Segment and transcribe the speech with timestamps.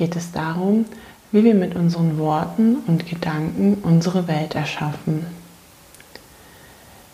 [0.00, 0.86] geht es darum,
[1.30, 5.26] wie wir mit unseren Worten und Gedanken unsere Welt erschaffen.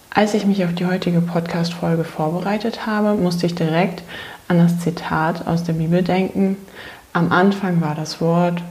[0.09, 4.05] Als ich mich auf die heutige Podcast-Folge vorbereitet habe, musste ich direkt
[4.47, 6.57] an das Zitat aus der Bibel denken.
[7.13, 8.63] Am Anfang war das Wort.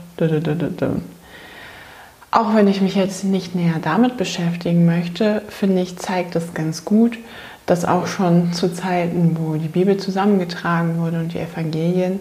[2.30, 6.86] Auch wenn ich mich jetzt nicht näher damit beschäftigen möchte, finde ich, zeigt es ganz
[6.86, 7.18] gut,
[7.66, 12.18] dass auch schon zu Zeiten, wo die Bibel zusammengetragen wurde und die Evangelien,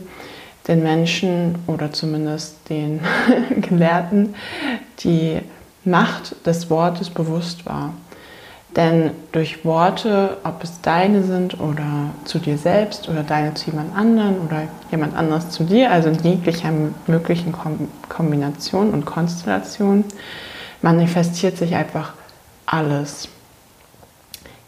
[0.67, 2.99] den Menschen oder zumindest den
[3.61, 4.35] Gelehrten
[4.99, 5.41] die
[5.83, 7.94] Macht des Wortes bewusst war.
[8.75, 13.95] Denn durch Worte, ob es deine sind oder zu dir selbst oder deine zu jemand
[13.95, 16.72] anderen oder jemand anderes zu dir, also in jeglicher
[17.07, 17.53] möglichen
[18.09, 20.03] Kombination und Konstellation,
[20.81, 22.13] manifestiert sich einfach
[22.66, 23.29] alles.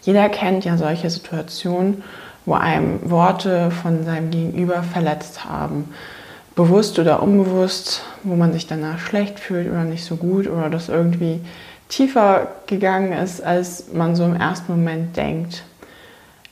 [0.04, 2.02] Jeder kennt ja solche Situationen,
[2.48, 5.94] wo einem Worte von seinem Gegenüber verletzt haben.
[6.56, 10.90] Bewusst oder unbewusst, wo man sich danach schlecht fühlt oder nicht so gut oder das
[10.90, 11.42] irgendwie
[11.90, 15.64] tiefer gegangen ist, als man so im ersten Moment denkt.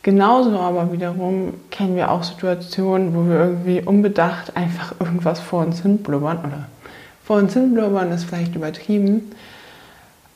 [0.04, 5.82] Genauso aber wiederum kennen wir auch Situationen, wo wir irgendwie unbedacht einfach irgendwas vor uns
[5.82, 6.66] hin blubbern oder
[7.24, 9.32] vor uns hin blubbern ist vielleicht übertrieben,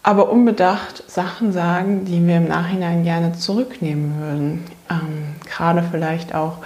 [0.10, 4.66] aber unbedacht Sachen sagen, die wir im Nachhinein gerne zurücknehmen würden.
[4.90, 6.58] Ähm, gerade vielleicht auch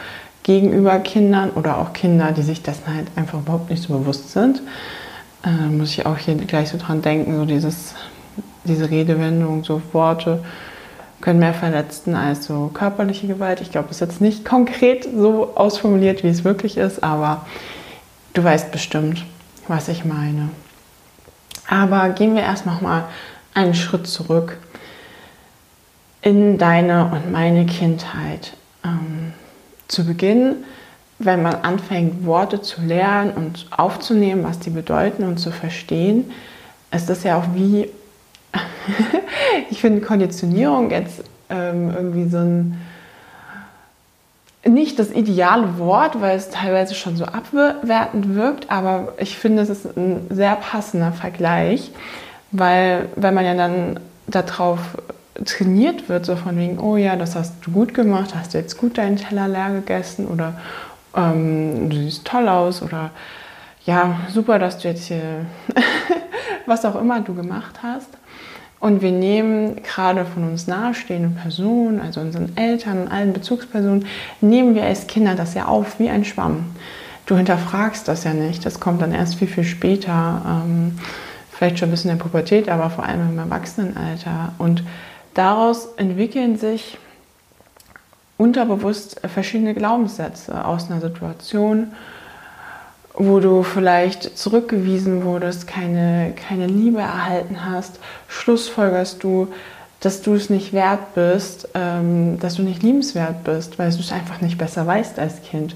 [0.43, 4.61] gegenüber Kindern oder auch Kinder, die sich dessen halt einfach überhaupt nicht so bewusst sind.
[5.43, 7.95] Äh, muss ich auch hier gleich so dran denken, so dieses,
[8.63, 10.41] diese Redewendung, so Worte
[11.19, 13.59] können mehr verletzen als so körperliche Gewalt.
[13.59, 17.45] Ich glaube, es ist jetzt nicht konkret so ausformuliert, wie es wirklich ist, aber
[18.33, 19.25] du weißt bestimmt,
[19.67, 20.47] was ich meine.
[21.67, 23.05] Aber gehen wir erst noch mal
[23.53, 24.57] einen Schritt zurück
[26.21, 28.53] in deine und meine Kindheit.
[28.83, 29.33] Ähm,
[29.87, 30.63] zu Beginn,
[31.19, 36.31] wenn man anfängt, Worte zu lernen und aufzunehmen, was die bedeuten und zu verstehen,
[36.91, 37.89] ist das ja auch wie,
[39.69, 42.81] ich finde Konditionierung jetzt ähm, irgendwie so ein,
[44.65, 49.69] nicht das ideale Wort, weil es teilweise schon so abwertend wirkt, aber ich finde, es
[49.69, 51.91] ist ein sehr passender Vergleich,
[52.53, 54.79] weil wenn man ja dann darauf
[55.43, 58.77] trainiert wird, so von wegen, oh ja, das hast du gut gemacht, hast du jetzt
[58.77, 60.53] gut deinen Teller leer gegessen oder
[61.15, 63.09] ähm, du siehst toll aus oder
[63.85, 65.45] ja, super, dass du jetzt hier
[66.65, 68.09] was auch immer du gemacht hast.
[68.79, 74.05] Und wir nehmen gerade von uns nahestehenden Personen, also unseren Eltern und allen Bezugspersonen,
[74.41, 76.65] nehmen wir als Kinder das ja auf wie ein Schwamm.
[77.25, 80.99] Du hinterfragst das ja nicht, das kommt dann erst viel, viel später, ähm,
[81.53, 84.53] vielleicht schon ein bisschen in der Pubertät, aber vor allem im Erwachsenenalter.
[84.57, 84.83] Und
[85.33, 86.97] daraus entwickeln sich
[88.37, 91.93] unterbewusst verschiedene Glaubenssätze aus einer Situation,
[93.15, 99.49] wo du vielleicht zurückgewiesen wurdest, keine, keine Liebe erhalten hast, schlussfolgerst du,
[99.99, 104.11] dass du es nicht wert bist, ähm, dass du nicht liebenswert bist, weil du es
[104.11, 105.75] einfach nicht besser weißt als Kind.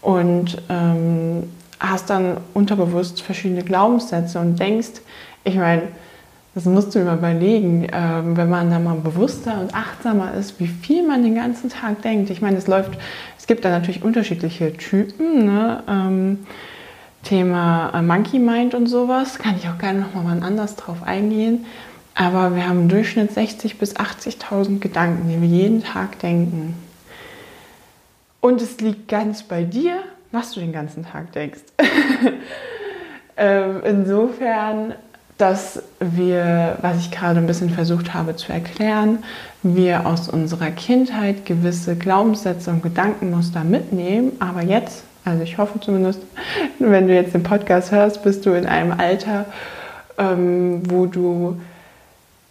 [0.00, 5.00] Und ähm, hast dann unterbewusst verschiedene Glaubenssätze und denkst,
[5.44, 5.82] ich meine,
[6.54, 10.66] das musst du mir überlegen, ähm, wenn man da mal bewusster und achtsamer ist, wie
[10.66, 12.30] viel man den ganzen Tag denkt.
[12.30, 12.98] Ich meine, es läuft,
[13.38, 15.46] es gibt da natürlich unterschiedliche Typen.
[15.46, 15.82] Ne?
[15.88, 16.38] Ähm,
[17.22, 21.66] Thema äh, Monkey Mind und sowas, kann ich auch gerne nochmal mal anders drauf eingehen.
[22.14, 26.74] Aber wir haben im Durchschnitt 60.000 bis 80.000 Gedanken, die wir jeden Tag denken.
[28.40, 30.00] Und es liegt ganz bei dir,
[30.32, 31.60] was du den ganzen Tag denkst.
[33.36, 34.94] ähm, insofern
[35.38, 39.20] dass wir, was ich gerade ein bisschen versucht habe zu erklären,
[39.62, 46.20] wir aus unserer Kindheit gewisse Glaubenssätze und Gedankenmuster mitnehmen, aber jetzt, also ich hoffe zumindest,
[46.80, 49.46] wenn du jetzt den Podcast hörst, bist du in einem Alter,
[50.18, 51.60] ähm, wo du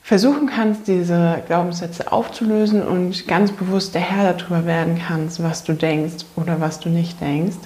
[0.08, 5.74] versuchen kannst, diese Glaubenssätze aufzulösen und ganz bewusst der Herr darüber werden kannst, was du
[5.74, 7.58] denkst oder was du nicht denkst.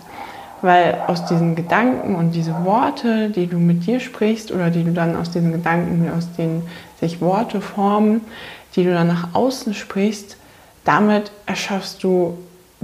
[0.63, 4.91] Weil aus diesen Gedanken und diese Worte, die du mit dir sprichst oder die du
[4.91, 6.63] dann aus diesen Gedanken, aus denen
[6.99, 8.21] sich Worte formen,
[8.75, 10.35] die du dann nach außen sprichst,
[10.83, 12.39] damit erschaffst du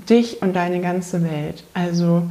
[0.07, 1.63] dich und deine ganze Welt.
[1.73, 2.29] Also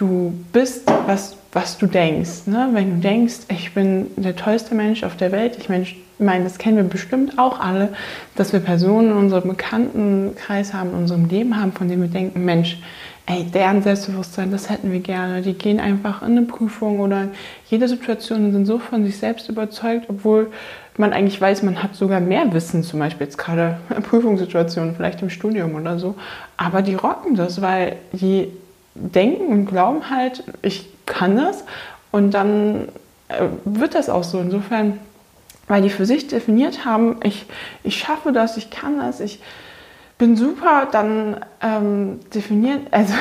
[0.00, 2.46] du bist, was, was du denkst.
[2.46, 2.70] Ne?
[2.72, 6.76] Wenn du denkst, ich bin der tollste Mensch auf der Welt, ich meine, das kennen
[6.76, 7.90] wir bestimmt auch alle,
[8.34, 12.44] dass wir Personen in unserem Bekanntenkreis haben, in unserem Leben haben, von denen wir denken,
[12.44, 12.78] Mensch,
[13.26, 15.42] ey, deren Selbstbewusstsein, das hätten wir gerne.
[15.42, 17.30] Die gehen einfach in eine Prüfung oder in
[17.68, 20.50] jede Situation und sind so von sich selbst überzeugt, obwohl
[20.96, 25.22] man eigentlich weiß, man hat sogar mehr Wissen, zum Beispiel jetzt gerade in Prüfungssituationen, vielleicht
[25.22, 26.14] im Studium oder so.
[26.56, 28.48] Aber die rocken das, weil die
[28.94, 31.64] denken und glauben halt, ich kann das
[32.10, 32.88] und dann
[33.28, 34.40] äh, wird das auch so.
[34.40, 34.98] Insofern
[35.70, 37.46] weil die für sich definiert haben, ich,
[37.84, 39.40] ich schaffe das, ich kann das, ich
[40.18, 43.14] bin super, dann ähm, definieren, also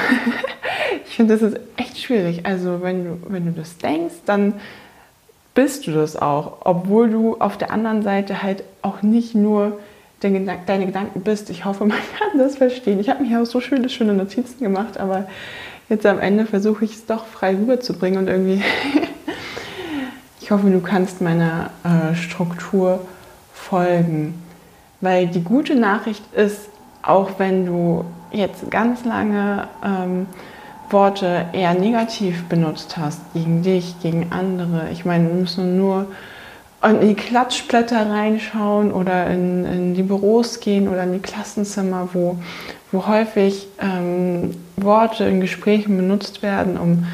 [1.05, 2.47] ich finde, das ist echt schwierig.
[2.47, 4.55] Also wenn du, wenn du das denkst, dann
[5.53, 9.79] bist du das auch, obwohl du auf der anderen Seite halt auch nicht nur
[10.19, 11.49] deine Gedanken bist.
[11.49, 12.99] Ich hoffe, man kann das verstehen.
[12.99, 15.27] Ich habe mir auch so schöne, schöne Notizen gemacht, aber
[15.89, 18.61] jetzt am Ende versuche ich es doch frei rüberzubringen und irgendwie
[20.41, 23.05] ich hoffe, du kannst meiner äh, Struktur
[23.53, 24.41] folgen.
[25.01, 26.69] Weil die gute Nachricht ist,
[27.03, 30.25] auch wenn du jetzt ganz lange ähm,
[30.89, 36.07] Worte eher negativ benutzt hast, gegen dich, gegen andere, ich meine, wir müssen nur
[36.83, 42.37] in die Klatschblätter reinschauen oder in, in, die Büros gehen oder in die Klassenzimmer, wo,
[42.91, 47.05] wo häufig ähm, Worte in Gesprächen benutzt werden, um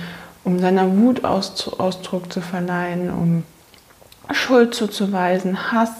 [0.46, 3.44] um seiner Wut Ausdruck zu verleihen, um
[4.32, 5.92] Schuld zuzuweisen, Hass,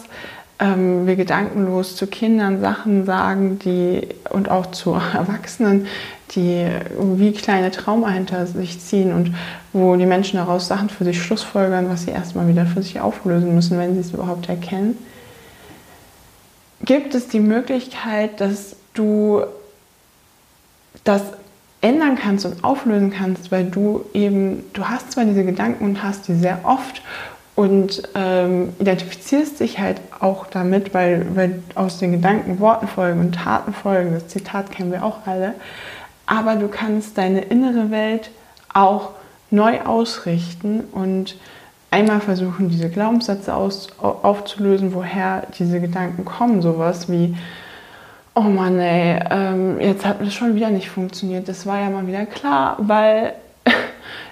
[0.58, 5.86] ähm, wir gedankenlos zu Kindern Sachen sagen, die und auch zu Erwachsenen,
[6.34, 6.68] die
[6.98, 9.34] wie kleine Trauma hinter sich ziehen und
[9.72, 13.54] wo die Menschen daraus Sachen für sich schlussfolgern, was sie erstmal wieder für sich auflösen
[13.54, 14.98] müssen, wenn sie es überhaupt erkennen.
[16.84, 19.42] Gibt es die Möglichkeit, dass du
[21.04, 21.22] das
[21.80, 26.28] ändern kannst und auflösen kannst, weil du eben, du hast zwar diese Gedanken und hast
[26.28, 27.02] die sehr oft
[27.54, 33.34] und ähm, identifizierst dich halt auch damit, weil, weil aus den Gedanken Worten folgen und
[33.34, 35.54] Taten folgen, das Zitat kennen wir auch alle,
[36.26, 38.30] aber du kannst deine innere Welt
[38.72, 39.10] auch
[39.50, 41.36] neu ausrichten und
[41.90, 47.36] einmal versuchen, diese Glaubenssätze aus, aufzulösen, woher diese Gedanken kommen, sowas wie,
[48.34, 51.48] oh Mann, ey, ähm, jetzt hat es schon wieder nicht funktioniert.
[51.48, 53.34] Das war ja mal wieder klar, weil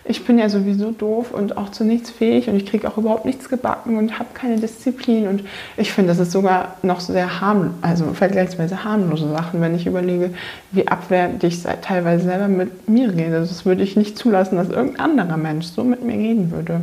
[0.06, 3.24] ich bin ja sowieso doof und auch zu nichts fähig und ich kriege auch überhaupt
[3.24, 5.26] nichts gebacken und habe keine Disziplin.
[5.26, 5.44] Und
[5.78, 10.30] ich finde, das ist sogar noch sehr harmlos, also vergleichsweise harmlose Sachen, wenn ich überlege,
[10.72, 13.40] wie abwertend ich teilweise selber mit mir rede.
[13.40, 16.82] Das würde ich nicht zulassen, dass irgendein anderer Mensch so mit mir reden würde.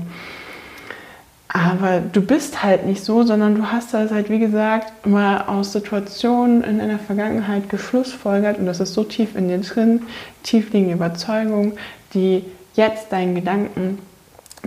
[1.53, 5.73] Aber du bist halt nicht so, sondern du hast das halt, wie gesagt, mal aus
[5.73, 10.03] Situationen in deiner Vergangenheit geschlussfolgert und das ist so tief in dir drin,
[10.43, 11.73] tief liegende Überzeugung,
[12.13, 13.99] die jetzt deinen Gedanken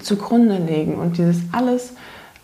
[0.01, 1.95] zugrunde legen und dieses alles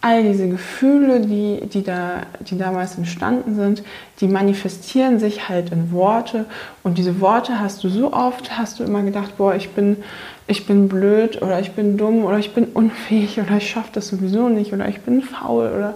[0.02, 3.83] all diese Gefühle, die, die, da, die damals entstanden sind,
[4.21, 6.47] die manifestieren sich halt in Worte.
[6.83, 9.99] Und diese Worte hast du so oft, hast du immer gedacht, boah, ich bin,
[10.47, 14.09] ich bin blöd oder ich bin dumm oder ich bin unfähig oder ich schaffe das
[14.09, 15.95] sowieso nicht oder ich bin faul oder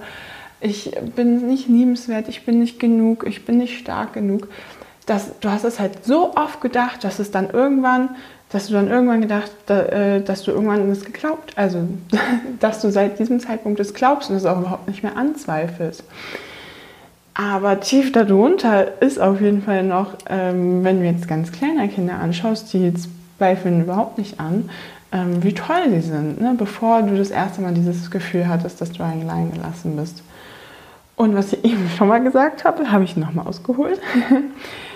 [0.61, 4.49] ich bin nicht liebenswert, ich bin nicht genug, ich bin nicht stark genug.
[5.07, 8.11] Das, du hast es halt so oft gedacht, dass es dann irgendwann
[8.55, 11.89] dass du dann irgendwann gedacht, äh, dass du irgendwann das geglaubt, also
[12.61, 16.05] dass du seit diesem Zeitpunkt das glaubst und es auch überhaupt nicht mehr anzweifelst.
[17.35, 22.15] Aber tief darunter ist auf jeden Fall noch, ähm, wenn du jetzt ganz kleine Kinder
[22.15, 22.93] anschaust, die
[23.39, 24.71] zweifeln überhaupt nicht an,
[25.11, 26.55] ähm, wie toll sie sind, ne?
[26.57, 30.23] bevor du das erste Mal dieses Gefühl hattest, dass du allein gelassen bist.
[31.17, 34.01] Und was ich eben schon mal gesagt habe, habe ich nochmal ausgeholt.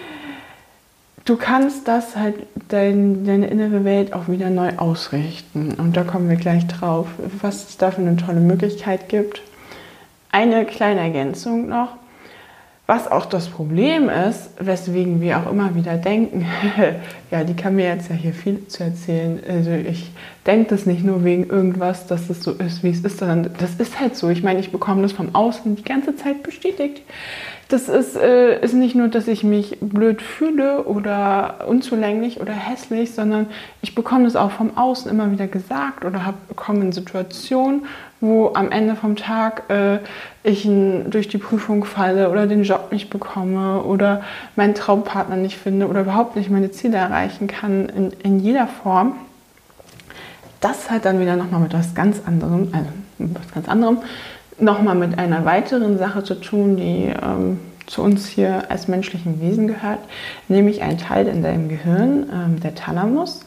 [1.28, 2.34] du kannst das halt,
[2.68, 5.74] dein, deine innere Welt auch wieder neu ausrichten.
[5.74, 7.06] Und da kommen wir gleich drauf,
[7.42, 9.42] was es da für eine tolle Möglichkeit gibt.
[10.32, 11.90] Eine kleine Ergänzung noch.
[12.86, 16.46] Was auch das Problem ist, weswegen wir auch immer wieder denken,
[17.30, 19.38] ja, die kann mir jetzt ja hier viel zu erzählen.
[19.46, 20.10] Also ich
[20.46, 23.74] denke das nicht nur wegen irgendwas, dass es so ist, wie es ist, sondern das
[23.74, 24.30] ist halt so.
[24.30, 27.02] Ich meine, ich bekomme das vom Außen die ganze Zeit bestätigt
[27.68, 33.14] das ist, äh, ist nicht nur, dass ich mich blöd fühle oder unzulänglich oder hässlich,
[33.14, 33.46] sondern
[33.82, 37.84] ich bekomme das auch vom Außen immer wieder gesagt oder habe bekommen in Situationen,
[38.20, 39.98] wo am Ende vom Tag äh,
[40.42, 44.22] ich n, durch die Prüfung falle oder den Job nicht bekomme oder
[44.56, 49.14] meinen Traumpartner nicht finde oder überhaupt nicht meine Ziele erreichen kann in, in jeder Form.
[50.62, 53.98] Das hat dann wieder nochmal mit was ganz anderem, also mit was ganz anderem,
[54.60, 59.66] nochmal mit einer weiteren Sache zu tun, die ähm, zu uns hier als menschlichen Wesen
[59.66, 60.00] gehört,
[60.48, 63.40] nämlich ein Teil in deinem Gehirn, ähm, der Thalamus.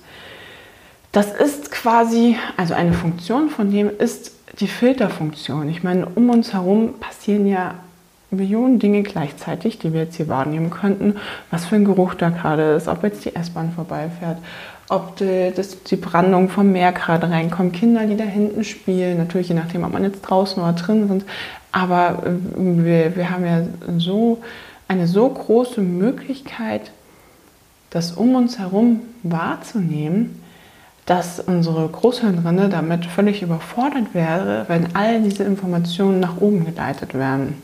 [1.12, 5.70] Das ist quasi, also eine Funktion von dem ist die Filterfunktion.
[5.70, 7.76] Ich meine, um uns herum passieren ja
[8.32, 11.18] Millionen Dinge gleichzeitig, die wir jetzt hier wahrnehmen könnten.
[11.52, 14.38] Was für ein Geruch da gerade ist, ob jetzt die S-Bahn vorbeifährt,
[14.92, 19.50] ob die, das, die Brandung vom Meer gerade reinkommt, Kinder, die da hinten spielen, natürlich
[19.50, 21.26] je nachdem, ob man jetzt draußen oder drin sind.
[21.72, 23.64] Aber äh, wir, wir haben ja
[23.98, 24.40] so
[24.88, 26.92] eine so große Möglichkeit,
[27.90, 30.42] das um uns herum wahrzunehmen,
[31.06, 37.62] dass unsere Großhirnrinde damit völlig überfordert wäre, wenn all diese Informationen nach oben geleitet werden.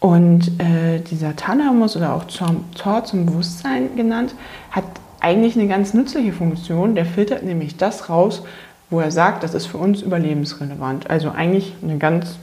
[0.00, 4.34] Und äh, dieser Thalamus oder auch Tor zum Bewusstsein genannt,
[4.72, 4.84] hat
[5.22, 6.94] eigentlich eine ganz nützliche Funktion.
[6.94, 8.42] Der filtert nämlich das raus,
[8.90, 11.08] wo er sagt, das ist für uns überlebensrelevant.
[11.08, 12.36] Also eigentlich eine ganz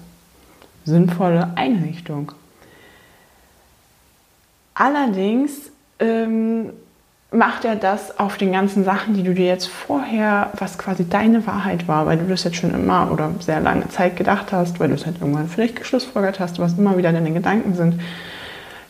[0.85, 2.31] sinnvolle Einrichtung.
[4.73, 6.69] Allerdings ähm,
[7.31, 11.45] macht er das auf den ganzen Sachen, die du dir jetzt vorher, was quasi deine
[11.45, 14.87] Wahrheit war, weil du das jetzt schon immer oder sehr lange Zeit gedacht hast, weil
[14.87, 18.01] du es halt irgendwann vielleicht geschlussfolgert hast, was immer wieder deine Gedanken sind.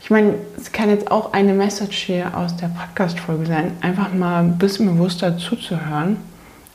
[0.10, 4.39] Ich meine, es kann jetzt auch eine Message hier aus der Podcast-Folge sein, einfach mal
[4.39, 6.18] ein bisschen bewusster zuzuhören.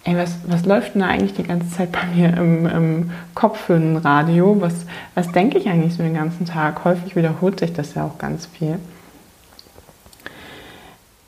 [0.05, 3.59] Ey, was, was läuft denn da eigentlich die ganze Zeit bei mir im, im Kopf
[3.59, 4.61] für ein Radio?
[4.61, 4.87] Was,
[5.17, 6.85] was denke ich eigentlich so den ganzen Tag?
[6.85, 8.79] Häufig wiederholt sich das ja auch ganz viel.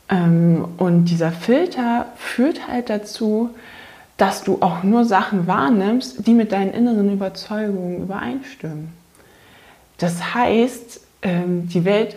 [0.08, 3.50] Ähm, und dieser Filter führt halt dazu,
[4.16, 8.92] dass du auch nur Sachen wahrnimmst, die mit deinen inneren Überzeugungen übereinstimmen.
[9.98, 12.16] Das heißt, ähm, die Welt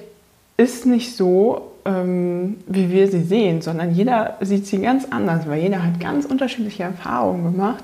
[0.58, 5.62] ist nicht so, ähm, wie wir sie sehen, sondern jeder sieht sie ganz anders, weil
[5.62, 7.84] jeder hat ganz unterschiedliche Erfahrungen gemacht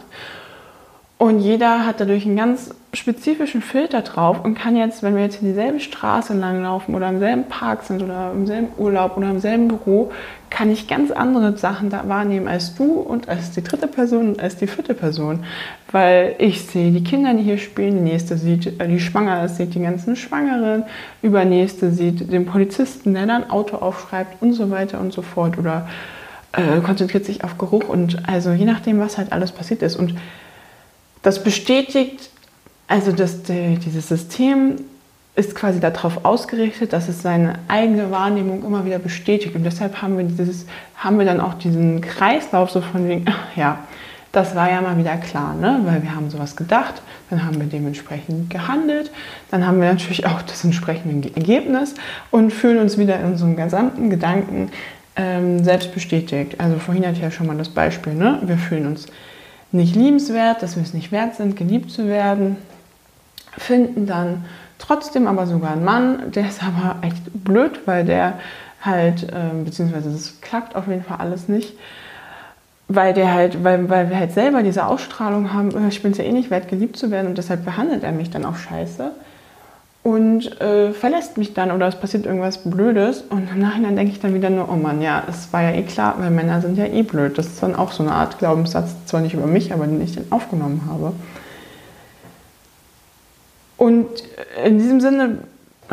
[1.17, 5.41] und jeder hat dadurch einen ganz spezifischen Filter drauf und kann jetzt, wenn wir jetzt
[5.41, 9.39] in dieselbe Straße langlaufen oder im selben Park sind oder im selben Urlaub oder im
[9.39, 10.11] selben Büro,
[10.49, 14.39] kann ich ganz andere Sachen da wahrnehmen als du und als die dritte Person und
[14.41, 15.45] als die vierte Person.
[15.89, 19.55] Weil ich sehe die Kinder, die hier spielen, die nächste sieht, äh, die schwanger ist,
[19.55, 20.83] sieht die ganzen Schwangeren,
[21.21, 25.87] übernächste sieht den Polizisten, der dann Auto aufschreibt und so weiter und so fort oder
[26.51, 29.95] äh, konzentriert sich auf Geruch und also je nachdem, was halt alles passiert ist.
[29.95, 30.15] Und
[31.25, 32.29] das bestätigt,
[32.87, 34.75] also dass die, dieses System
[35.35, 39.55] ist quasi darauf ausgerichtet, dass es seine eigene Wahrnehmung immer wieder bestätigt.
[39.55, 40.65] Und deshalb haben wir, dieses,
[40.95, 43.79] haben wir dann auch diesen Kreislauf so von wegen, ja,
[44.31, 45.79] das war ja mal wieder klar, ne?
[45.85, 49.09] weil wir haben sowas gedacht, dann haben wir dementsprechend gehandelt,
[49.49, 51.95] dann haben wir natürlich auch das entsprechende Ergebnis
[52.31, 54.71] und fühlen uns wieder in unserem gesamten Gedanken
[55.15, 56.59] ähm, selbst bestätigt.
[56.59, 58.41] Also vorhin hatte ich ja schon mal das Beispiel, ne?
[58.45, 59.07] wir fühlen uns
[59.75, 62.57] nicht liebenswert, dass wir es nicht wert sind, geliebt zu werden,
[63.57, 64.45] finden dann
[64.77, 68.39] trotzdem aber sogar einen Mann, der ist aber echt blöd, weil der
[68.81, 71.73] halt, äh, beziehungsweise das klappt auf jeden Fall alles nicht,
[72.87, 76.17] weil der halt, weil, weil wir halt selber diese Ausstrahlung haben, äh, ich bin es
[76.17, 79.11] ja eh nicht wert, geliebt zu werden und deshalb behandelt er mich dann auch scheiße
[80.05, 84.19] und äh, verlässt mich dann oder es passiert irgendwas Blödes und im Nachhinein denke ich
[84.19, 86.85] dann wieder nur, oh Mann, ja, es war ja eh klar, weil Männer sind ja
[86.85, 87.39] eh blöd.
[87.39, 90.13] Das ist dann auch so eine Art Glaubenssatz, zwar nicht über mich, aber den ich
[90.13, 91.13] dann aufgenommen habe.
[93.77, 94.05] Und
[94.63, 95.39] in diesem Sinne,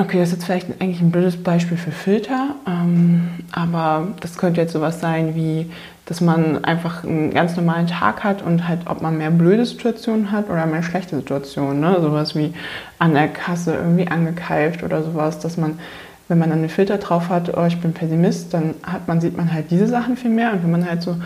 [0.02, 4.60] okay, das ist jetzt vielleicht eigentlich ein blödes Beispiel für Filter, ähm, aber das könnte
[4.60, 5.70] jetzt sowas sein wie,
[6.06, 10.32] dass man einfach einen ganz normalen Tag hat und halt, ob man mehr blöde Situationen
[10.32, 11.80] hat oder mehr schlechte Situationen.
[11.80, 11.98] Ne?
[12.00, 12.52] Sowas wie
[12.98, 15.78] an der Kasse irgendwie angekeift oder sowas, dass man,
[16.28, 19.36] wenn man dann einen Filter drauf hat, oh, ich bin Pessimist, dann hat man, sieht
[19.36, 20.52] man halt diese Sachen viel mehr.
[20.52, 21.16] Und wenn man halt so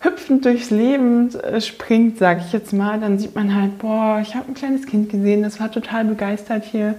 [0.00, 4.36] hüpfend durchs Leben äh, springt, sage ich jetzt mal, dann sieht man halt, boah, ich
[4.36, 6.94] habe ein kleines Kind gesehen, das war total begeistert hier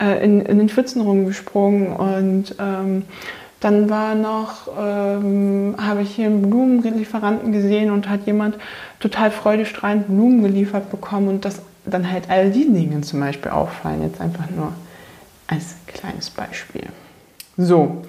[0.00, 3.04] äh, in, in den Pfützen rumgesprungen und ähm,
[3.60, 8.56] dann war noch, ähm, habe ich hier einen Blumenlieferanten gesehen und hat jemand
[9.00, 14.02] total freudestrahlend Blumen geliefert bekommen und das dann halt all die Dinge zum Beispiel auffallen.
[14.02, 14.72] Jetzt einfach nur
[15.48, 16.86] als kleines Beispiel.
[17.56, 18.02] So,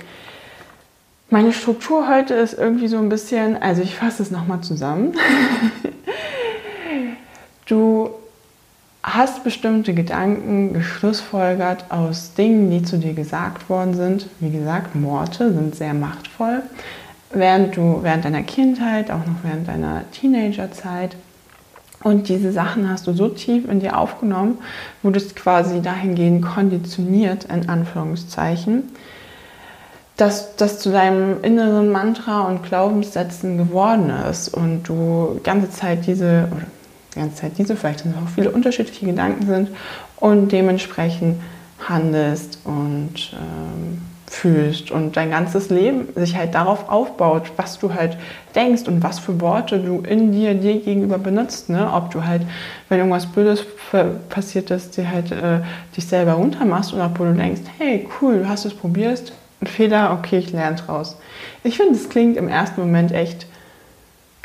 [1.32, 5.16] meine Struktur heute ist irgendwie so ein bisschen, also ich fasse es nochmal zusammen.
[7.68, 8.12] du
[9.20, 14.28] hast bestimmte Gedanken geschlussfolgert aus Dingen, die zu dir gesagt worden sind.
[14.40, 16.64] Wie gesagt, Worte sind sehr machtvoll.
[17.32, 21.18] Während du während deiner Kindheit, auch noch während deiner Teenagerzeit,
[22.02, 24.60] und diese Sachen hast du so tief in dir aufgenommen,
[25.04, 28.84] wurdest quasi dahingehend konditioniert, in Anführungszeichen,
[30.16, 36.48] dass das zu deinem inneren Mantra und Glaubenssätzen geworden ist und du ganze Zeit diese,
[36.56, 36.66] oder
[37.20, 39.70] ganze Zeit diese, vielleicht sind auch viele unterschiedliche Gedanken sind
[40.18, 41.42] und dementsprechend
[41.88, 48.18] handelst und ähm, fühlst und dein ganzes Leben sich halt darauf aufbaut, was du halt
[48.56, 51.70] denkst und was für Worte du in dir dir gegenüber benutzt.
[51.70, 51.90] Ne?
[51.92, 52.44] Ob du halt,
[52.90, 53.66] wenn irgendwas Blödes
[54.30, 55.62] passiert ist, dir halt äh,
[55.96, 60.18] dich selber runtermachst oder ob du denkst, hey, cool, du hast es probiert, ein Fehler,
[60.18, 61.18] okay, ich lerne draus.
[61.64, 63.48] Ich finde, es klingt im ersten Moment echt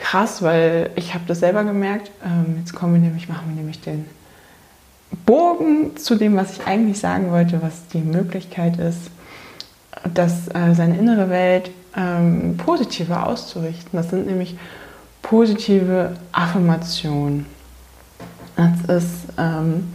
[0.05, 2.11] krass, weil ich habe das selber gemerkt.
[2.25, 4.05] Ähm, jetzt kommen wir nämlich, machen wir nämlich den
[5.25, 9.11] Bogen zu dem, was ich eigentlich sagen wollte, was die Möglichkeit ist,
[10.13, 13.91] dass äh, seine innere Welt ähm, positiver auszurichten.
[13.93, 14.57] Das sind nämlich
[15.23, 17.47] positive Affirmationen.
[18.57, 19.95] Das ist ähm,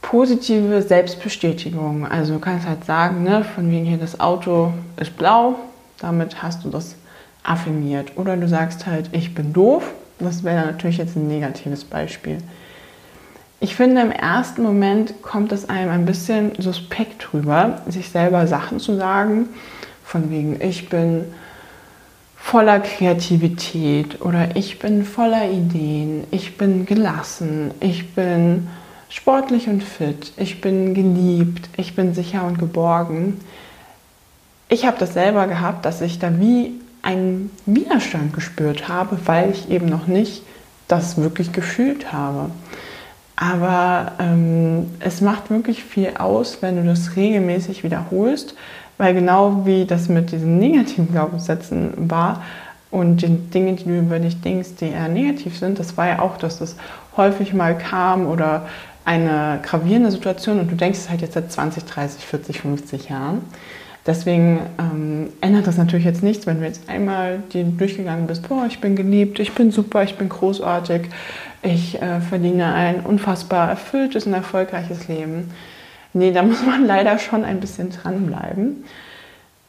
[0.00, 2.06] positive Selbstbestätigung.
[2.06, 5.56] Also du kannst halt sagen, ne, von wegen hier das Auto ist blau,
[5.98, 6.94] damit hast du das
[7.46, 8.12] affirmiert.
[8.16, 9.92] Oder du sagst halt, ich bin doof.
[10.18, 12.38] Das wäre natürlich jetzt ein negatives Beispiel.
[13.60, 18.80] Ich finde, im ersten Moment kommt es einem ein bisschen suspekt drüber, sich selber Sachen
[18.80, 19.48] zu sagen,
[20.04, 21.24] von wegen, ich bin
[22.36, 28.68] voller Kreativität oder ich bin voller Ideen, ich bin gelassen, ich bin
[29.08, 33.40] sportlich und fit, ich bin geliebt, ich bin sicher und geborgen.
[34.68, 36.72] Ich habe das selber gehabt, dass ich da wie
[37.06, 40.42] einen Widerstand gespürt habe, weil ich eben noch nicht
[40.88, 42.50] das wirklich gefühlt habe.
[43.36, 48.54] Aber ähm, es macht wirklich viel aus, wenn du das regelmäßig wiederholst,
[48.98, 52.42] weil genau wie das mit diesen negativen Glaubenssätzen war
[52.90, 56.18] und den Dingen, die du über dich denkst, die eher negativ sind, das war ja
[56.20, 56.76] auch, dass das
[57.16, 58.66] häufig mal kam oder
[59.04, 63.42] eine gravierende Situation und du denkst es halt jetzt seit 20, 30, 40, 50 Jahren.
[64.06, 68.80] Deswegen ähm, ändert das natürlich jetzt nichts, wenn du jetzt einmal durchgegangen bist, boah, ich
[68.80, 71.08] bin geliebt, ich bin super, ich bin großartig,
[71.62, 75.50] ich äh, verdiene ein unfassbar erfülltes und erfolgreiches Leben.
[76.12, 78.84] Nee, da muss man leider schon ein bisschen dranbleiben.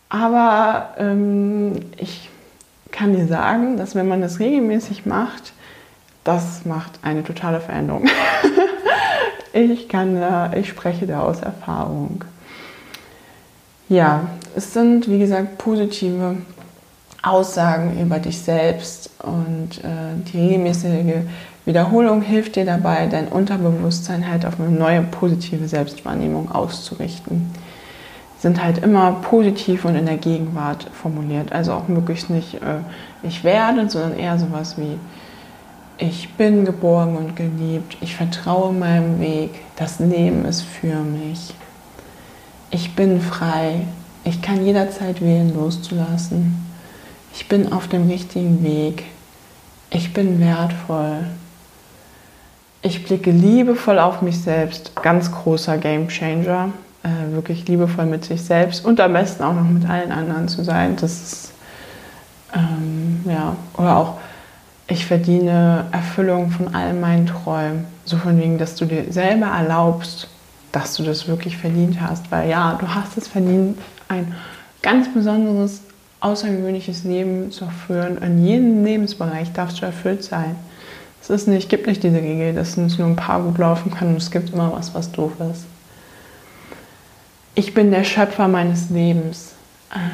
[0.09, 2.29] Aber ähm, ich
[2.91, 5.53] kann dir sagen, dass wenn man das regelmäßig macht,
[6.23, 8.05] das macht eine totale Veränderung.
[9.53, 12.23] ich kann da, ich spreche da aus Erfahrung.
[13.89, 16.37] Ja, es sind, wie gesagt, positive
[17.23, 21.23] Aussagen über dich selbst und äh, die regelmäßige
[21.65, 27.51] Wiederholung hilft dir dabei, dein Unterbewusstsein halt auf eine neue positive Selbstwahrnehmung auszurichten.
[28.39, 31.51] Sind halt immer positiv und in der Gegenwart formuliert.
[31.51, 32.79] Also auch möglichst nicht äh,
[33.23, 34.97] ich werde, sondern eher sowas wie
[35.97, 41.53] ich bin geborgen und geliebt, ich vertraue meinem Weg, das Leben ist für mich.
[42.69, 43.81] Ich bin frei,
[44.23, 46.65] ich kann jederzeit wählen, loszulassen.
[47.33, 49.05] Ich bin auf dem richtigen Weg.
[49.89, 51.19] Ich bin wertvoll.
[52.81, 54.91] Ich blicke liebevoll auf mich selbst.
[55.01, 56.69] Ganz großer Game Changer.
[57.03, 60.63] Äh, wirklich liebevoll mit sich selbst und am besten auch noch mit allen anderen zu
[60.63, 60.97] sein.
[60.99, 61.51] Das ist,
[62.53, 64.13] ähm, ja, oder auch,
[64.87, 67.85] ich verdiene Erfüllung von all meinen Träumen.
[68.03, 70.27] So von wegen, dass du dir selber erlaubst,
[70.77, 72.29] dass du das wirklich verdient hast.
[72.31, 74.35] Weil ja, du hast es verdient, ein
[74.83, 75.81] ganz besonderes,
[76.19, 78.17] außergewöhnliches Leben zu führen.
[78.19, 80.55] In jedem Lebensbereich darfst du erfüllt sein.
[81.21, 84.09] Es ist nicht, gibt nicht diese Regel, dass es nur ein paar gut laufen kann
[84.09, 85.65] und es gibt immer was, was doof ist.
[87.55, 89.53] Ich bin der Schöpfer meines Lebens.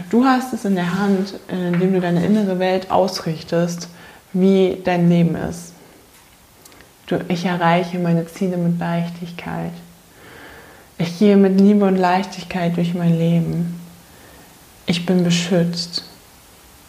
[0.09, 3.89] Du hast es in der Hand, indem du deine innere Welt ausrichtest,
[4.31, 5.73] wie dein Leben ist.
[7.07, 9.73] Du, ich erreiche meine Ziele mit Leichtigkeit.
[10.97, 13.79] Ich gehe mit Liebe und Leichtigkeit durch mein Leben.
[14.85, 16.03] Ich bin beschützt.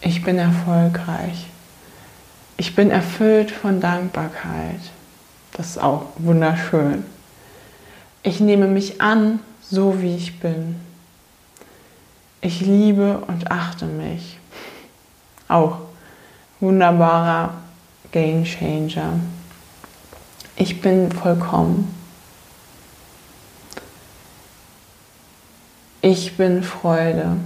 [0.00, 1.46] Ich bin erfolgreich.
[2.56, 4.80] Ich bin erfüllt von Dankbarkeit.
[5.52, 7.04] Das ist auch wunderschön.
[8.22, 10.76] Ich nehme mich an, so wie ich bin.
[12.40, 14.38] Ich liebe und achte mich.
[15.48, 15.78] Auch
[16.60, 17.54] wunderbarer
[18.12, 19.20] Game Changer.
[20.56, 22.03] Ich bin vollkommen.
[26.06, 27.38] Ich bin Freude.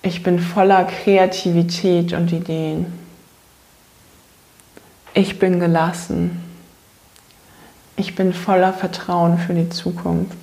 [0.00, 2.86] Ich bin voller Kreativität und Ideen.
[5.12, 6.40] Ich bin gelassen.
[7.96, 10.38] Ich bin voller Vertrauen für die Zukunft.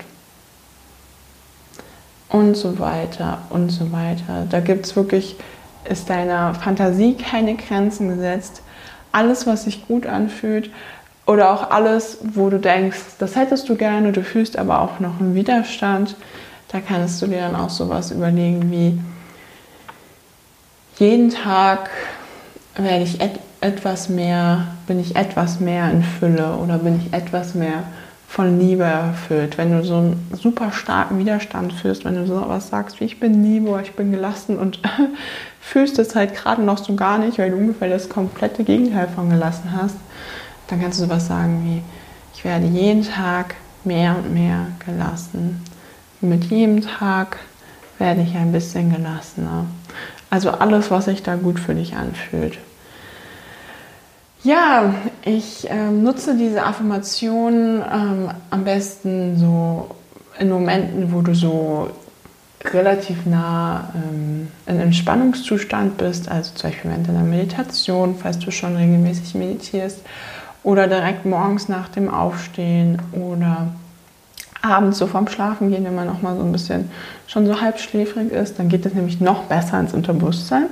[2.28, 4.46] Und so weiter und so weiter.
[4.50, 5.38] Da gibt es wirklich,
[5.90, 8.62] ist deiner Fantasie keine Grenzen gesetzt.
[9.14, 10.70] Alles, was sich gut anfühlt,
[11.28, 15.20] oder auch alles, wo du denkst, das hättest du gerne, du fühlst aber auch noch
[15.20, 16.16] einen Widerstand,
[16.70, 19.00] da kannst du dir dann auch sowas überlegen wie,
[20.98, 21.92] jeden Tag
[22.76, 27.56] werde ich et etwas mehr, bin ich etwas mehr in Fülle oder bin ich etwas
[27.56, 27.84] mehr
[28.28, 29.58] von Liebe erfüllt.
[29.58, 33.20] Wenn du so einen super starken Widerstand fühlst, wenn du so was sagst wie ich
[33.20, 34.80] bin Liebe ich bin gelassen und
[35.60, 39.30] fühlst es halt gerade noch so gar nicht, weil du ungefähr das komplette Gegenteil von
[39.30, 39.96] gelassen hast,
[40.68, 41.82] dann kannst du sowas sagen wie,
[42.36, 45.64] ich werde jeden Tag mehr und mehr gelassen.
[46.22, 47.38] Mit jedem Tag
[47.98, 49.66] werde ich ein bisschen gelassener.
[50.30, 52.58] Also alles, was sich da gut für dich anfühlt.
[54.44, 59.90] Ja, ich ähm, nutze diese Affirmation ähm, am besten so
[60.38, 61.90] in Momenten, wo du so
[62.64, 68.76] relativ nah ähm, in Entspannungszustand bist, also zum Beispiel während deiner Meditation, falls du schon
[68.76, 70.00] regelmäßig meditierst
[70.68, 73.68] oder direkt morgens nach dem Aufstehen oder
[74.62, 76.92] abends so vorm Schlafen gehen, wenn man noch mal so ein bisschen
[77.26, 80.66] schon so halbschläfrig ist, dann geht es nämlich noch besser ins Unterbewusstsein.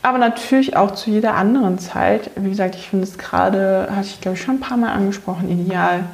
[0.00, 2.30] Aber natürlich auch zu jeder anderen Zeit.
[2.36, 5.50] Wie gesagt, ich finde es gerade, hatte ich glaube ich schon ein paar Mal angesprochen,
[5.50, 6.04] ideal,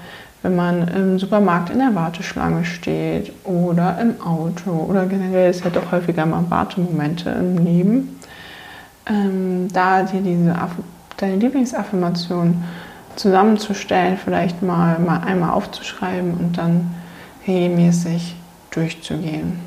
[0.42, 5.70] wenn man im Supermarkt in der Warteschlange steht oder im Auto oder generell ist ja
[5.70, 8.20] doch häufiger mal Wartemomente im Leben.
[9.08, 10.56] Ähm, da dir diese
[11.16, 12.64] deine Lieblingsaffirmation
[13.16, 16.94] zusammenzustellen, vielleicht mal, mal einmal aufzuschreiben und dann
[17.46, 18.34] regelmäßig
[18.70, 19.60] durchzugehen.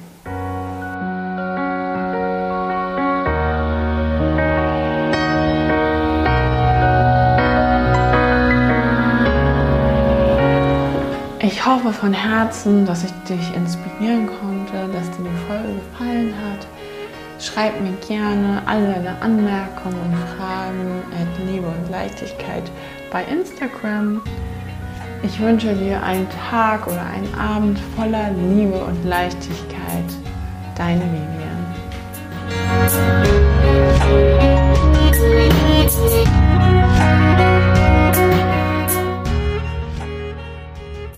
[11.39, 16.76] Ich hoffe von Herzen, dass ich dich inspirieren konnte, dass dir die Folge gefallen hat.
[17.39, 22.63] Schreib mir gerne alle deine Anmerkungen und Fragen at Liebe und Leichtigkeit
[23.11, 24.21] bei Instagram.
[25.21, 30.05] Ich wünsche dir einen Tag oder einen Abend voller Liebe und Leichtigkeit.
[30.75, 31.47] Deine Vivian.